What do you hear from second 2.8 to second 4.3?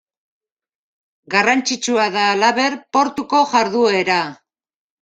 portuko jarduera.